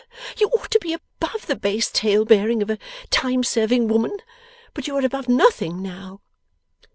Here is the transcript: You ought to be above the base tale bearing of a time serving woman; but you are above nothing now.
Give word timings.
You 0.39 0.47
ought 0.47 0.71
to 0.71 0.79
be 0.79 0.93
above 0.93 1.45
the 1.45 1.55
base 1.55 1.91
tale 1.91 2.25
bearing 2.25 2.63
of 2.63 2.71
a 2.71 2.79
time 3.11 3.43
serving 3.43 3.87
woman; 3.87 4.17
but 4.73 4.87
you 4.87 4.95
are 4.97 5.05
above 5.05 5.29
nothing 5.29 5.79
now. 5.83 6.21